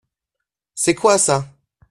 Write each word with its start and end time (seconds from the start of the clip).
C’est 0.73 0.95
quoi 0.95 1.19
ça? 1.19 1.47